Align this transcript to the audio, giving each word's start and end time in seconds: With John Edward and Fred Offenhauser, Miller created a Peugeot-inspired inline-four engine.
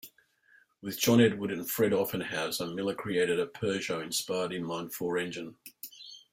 With 0.81 0.97
John 0.99 1.21
Edward 1.21 1.51
and 1.51 1.69
Fred 1.69 1.91
Offenhauser, 1.91 2.73
Miller 2.73 2.95
created 2.95 3.39
a 3.39 3.45
Peugeot-inspired 3.45 4.49
inline-four 4.49 5.19
engine. 5.19 5.57